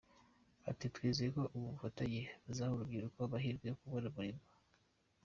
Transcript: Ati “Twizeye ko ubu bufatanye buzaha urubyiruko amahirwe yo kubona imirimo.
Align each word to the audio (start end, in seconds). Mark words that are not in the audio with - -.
Ati 0.69 0.85
“Twizeye 0.95 1.29
ko 1.35 1.43
ubu 1.55 1.67
bufatanye 1.73 2.21
buzaha 2.45 2.71
urubyiruko 2.73 3.17
amahirwe 3.27 3.65
yo 3.67 3.77
kubona 3.81 4.07
imirimo. 4.11 4.43